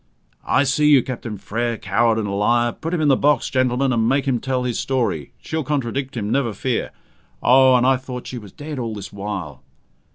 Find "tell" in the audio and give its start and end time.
4.39-4.63